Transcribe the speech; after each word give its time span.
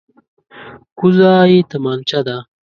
کوزه 0.97 1.31
یې 1.51 1.59
تمانچه 1.71 2.19
ده. 2.27 2.37